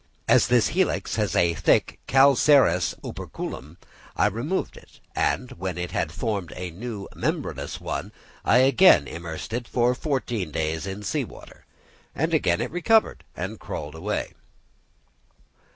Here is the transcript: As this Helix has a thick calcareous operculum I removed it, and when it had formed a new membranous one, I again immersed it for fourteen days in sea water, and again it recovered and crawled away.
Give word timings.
As 0.27 0.47
this 0.47 0.69
Helix 0.69 1.17
has 1.17 1.35
a 1.35 1.53
thick 1.53 1.99
calcareous 2.07 2.95
operculum 3.03 3.77
I 4.15 4.25
removed 4.25 4.75
it, 4.75 4.99
and 5.15 5.51
when 5.51 5.77
it 5.77 5.91
had 5.91 6.11
formed 6.11 6.51
a 6.55 6.71
new 6.71 7.07
membranous 7.15 7.79
one, 7.79 8.11
I 8.43 8.57
again 8.65 9.07
immersed 9.07 9.53
it 9.53 9.67
for 9.67 9.93
fourteen 9.93 10.49
days 10.49 10.87
in 10.87 11.03
sea 11.03 11.23
water, 11.23 11.67
and 12.15 12.33
again 12.33 12.61
it 12.61 12.71
recovered 12.71 13.25
and 13.35 13.59
crawled 13.59 13.93
away. 13.93 14.33